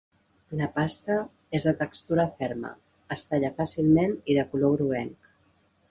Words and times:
La 0.59 0.69
pasta 0.77 1.17
és 1.59 1.67
de 1.69 1.75
textura 1.83 2.27
ferma, 2.39 2.73
es 3.17 3.29
talla 3.33 3.55
fàcilment 3.61 4.21
i 4.35 4.41
de 4.41 4.51
color 4.55 4.77
groguenc. 4.79 5.35